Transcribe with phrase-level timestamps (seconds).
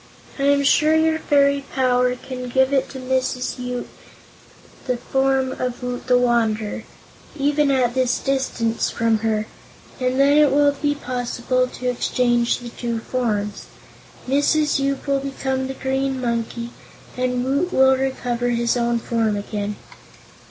[0.39, 3.59] I am sure your fairy power can give to Mrs.
[3.59, 3.87] Yoop
[4.87, 6.85] the form of Woot the Wanderer
[7.37, 9.45] even at this distance from her
[9.99, 13.67] and then it will be possible to exchange the two forms.
[14.27, 14.79] Mrs.
[14.79, 16.71] Yoop will become the Green Monkey,
[17.15, 19.75] and Woot will recover his own form again."